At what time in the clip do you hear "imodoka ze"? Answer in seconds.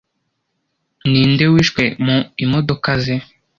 2.43-3.15